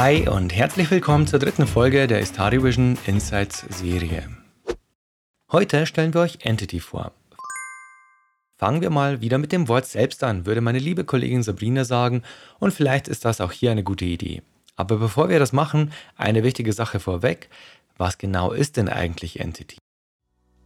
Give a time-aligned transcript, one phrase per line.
[0.00, 4.28] Hi und herzlich willkommen zur dritten Folge der Istari Vision Insights Serie.
[5.50, 7.10] Heute stellen wir euch Entity vor.
[8.56, 12.22] Fangen wir mal wieder mit dem Wort selbst an, würde meine liebe Kollegin Sabrina sagen,
[12.60, 14.42] und vielleicht ist das auch hier eine gute Idee.
[14.76, 17.50] Aber bevor wir das machen, eine wichtige Sache vorweg.
[17.96, 19.78] Was genau ist denn eigentlich Entity?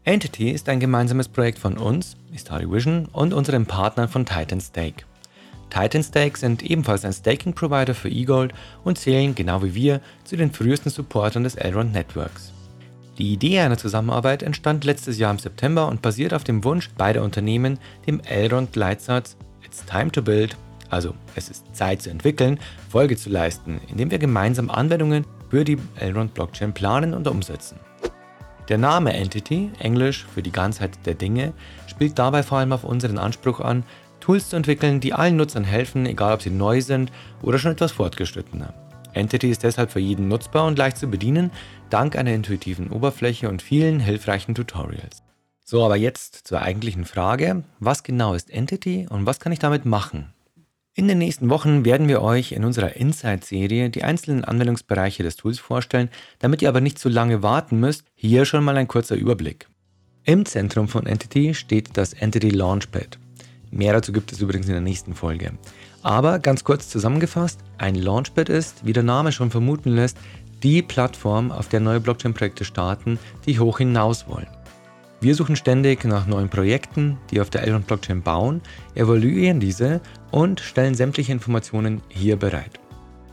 [0.05, 5.07] Entity ist ein gemeinsames Projekt von uns, Istari Vision, und unseren Partnern von Titan Stake.
[5.73, 8.53] Titan Stake sind ebenfalls ein Staking-Provider für eGold
[8.85, 12.53] und zählen, genau wie wir, zu den frühesten Supportern des Elrond Networks.
[13.17, 17.23] Die Idee einer Zusammenarbeit entstand letztes Jahr im September und basiert auf dem Wunsch beider
[17.23, 20.59] Unternehmen, dem Elrond Leitsatz It's time to build,
[20.91, 22.61] also es ist Zeit zu entwickeln,
[22.91, 27.79] Folge zu leisten, indem wir gemeinsam Anwendungen für die Elrond Blockchain planen und umsetzen.
[28.69, 31.53] Der Name Entity, englisch für die Ganzheit der Dinge,
[31.87, 33.85] spielt dabei vor allem auf unseren Anspruch an,
[34.23, 37.11] Tools zu entwickeln, die allen Nutzern helfen, egal ob sie neu sind
[37.43, 38.73] oder schon etwas fortgeschrittener.
[39.15, 41.51] Entity ist deshalb für jeden nutzbar und leicht zu bedienen,
[41.91, 45.25] dank einer intuitiven Oberfläche und vielen hilfreichen Tutorials.
[45.65, 49.85] So, aber jetzt zur eigentlichen Frage, was genau ist Entity und was kann ich damit
[49.85, 50.33] machen?
[50.95, 55.59] In den nächsten Wochen werden wir euch in unserer Insight-Serie die einzelnen Anwendungsbereiche des Tools
[55.59, 59.69] vorstellen, damit ihr aber nicht zu lange warten müsst, hier schon mal ein kurzer Überblick.
[60.25, 63.19] Im Zentrum von Entity steht das Entity Launchpad.
[63.73, 65.53] Mehr dazu gibt es übrigens in der nächsten Folge.
[66.03, 70.19] Aber ganz kurz zusammengefasst, ein Launchpad ist, wie der Name schon vermuten lässt,
[70.63, 74.47] die Plattform, auf der neue Blockchain-Projekte starten, die hoch hinaus wollen.
[75.23, 78.61] Wir suchen ständig nach neuen Projekten, die auf der Elrond Blockchain bauen,
[78.95, 82.79] evaluieren diese und stellen sämtliche Informationen hier bereit.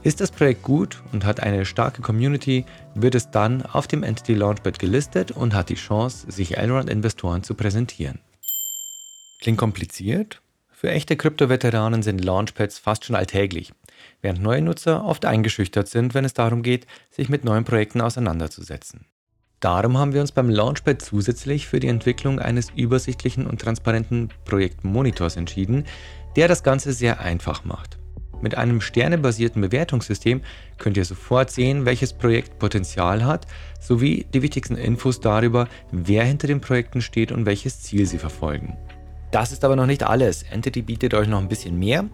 [0.04, 2.64] Ist das Projekt gut und hat eine starke Community,
[2.96, 7.56] wird es dann auf dem Entity Launchpad gelistet und hat die Chance, sich Elrond-Investoren zu
[7.56, 8.20] präsentieren.
[9.40, 10.42] Klingt kompliziert?
[10.70, 13.72] Für echte Krypto-Veteranen sind Launchpads fast schon alltäglich,
[14.22, 19.06] während neue Nutzer oft eingeschüchtert sind, wenn es darum geht, sich mit neuen Projekten auseinanderzusetzen.
[19.62, 25.38] Darum haben wir uns beim Launchpad zusätzlich für die Entwicklung eines übersichtlichen und transparenten Projektmonitors
[25.38, 25.86] entschieden,
[26.36, 27.98] der das Ganze sehr einfach macht.
[28.42, 30.42] Mit einem sternebasierten Bewertungssystem
[30.78, 33.48] könnt ihr sofort sehen, welches Projekt Potenzial hat,
[33.82, 38.78] sowie die wichtigsten Infos darüber, wer hinter den Projekten steht und welches Ziel sie verfolgen.
[39.32, 40.44] Das ist aber noch nicht alles.
[40.44, 42.06] Entity bietet euch noch ein bisschen mehr.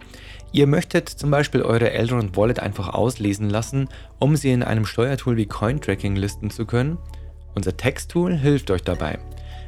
[0.52, 3.88] Ihr möchtet zum Beispiel eure Elrond Wallet einfach auslesen lassen,
[4.18, 6.98] um sie in einem Steuertool wie Cointracking listen zu können.
[7.54, 9.18] Unser Texttool hilft euch dabei.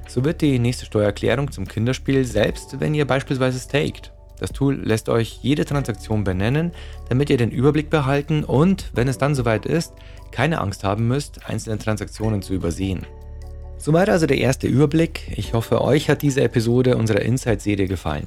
[0.07, 4.13] So wird die nächste Steuererklärung zum Kinderspiel selbst, wenn ihr beispielsweise staked.
[4.39, 6.73] Das Tool lässt euch jede Transaktion benennen,
[7.09, 9.95] damit ihr den Überblick behalten und, wenn es dann soweit ist,
[10.31, 13.05] keine Angst haben müsst, einzelne Transaktionen zu übersehen.
[13.79, 15.33] Soweit also der erste Überblick.
[15.37, 18.27] Ich hoffe, euch hat diese Episode unserer Insight-Serie gefallen.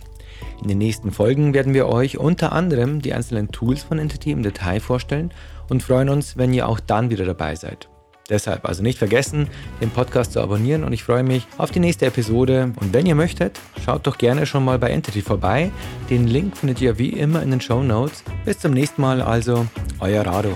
[0.61, 4.43] In den nächsten Folgen werden wir euch unter anderem die einzelnen Tools von Entity im
[4.43, 5.31] Detail vorstellen
[5.69, 7.89] und freuen uns, wenn ihr auch dann wieder dabei seid.
[8.29, 9.49] Deshalb also nicht vergessen,
[9.81, 12.71] den Podcast zu abonnieren und ich freue mich auf die nächste Episode.
[12.79, 15.69] Und wenn ihr möchtet, schaut doch gerne schon mal bei Entity vorbei.
[16.09, 18.23] Den Link findet ihr wie immer in den Show Notes.
[18.45, 19.67] Bis zum nächsten Mal also,
[19.99, 20.55] euer Rado.